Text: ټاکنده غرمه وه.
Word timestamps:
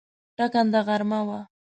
ټاکنده 0.37 0.79
غرمه 0.87 1.19
وه. 1.27 1.39